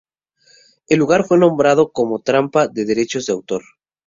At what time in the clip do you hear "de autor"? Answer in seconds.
3.27-3.61